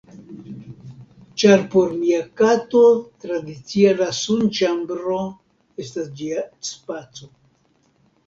ĉar 1.41 1.59
por 1.73 1.91
mia 1.97 2.21
kato 2.41 2.79
tradicie 3.25 3.91
la 3.99 4.07
sunĉambro 4.21 5.19
estas 5.85 6.09
ĝia 6.23 6.47
spaco. 6.71 7.29